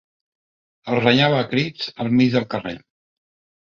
El 0.95 1.03
renyava 1.03 1.43
a 1.43 1.49
crits 1.53 1.95
al 2.07 2.13
mig 2.19 2.35
del 2.41 2.53
carrer. 2.59 2.79